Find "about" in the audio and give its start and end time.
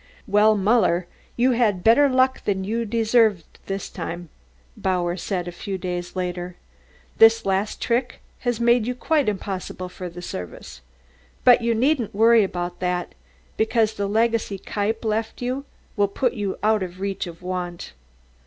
12.43-12.79